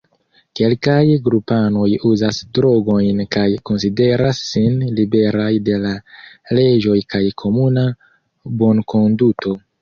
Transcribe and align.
Kelkaj 0.59 1.01
grupanoj 1.25 1.89
uzas 2.11 2.39
drogojn 2.57 3.21
kaj 3.35 3.43
konsideras 3.71 4.39
sin 4.53 4.79
liberaj 5.01 5.51
de 5.69 5.77
la 5.85 5.93
leĝoj 6.61 6.97
kaj 7.17 7.23
komuna 7.45 7.85
bonkonduto. 8.65 9.57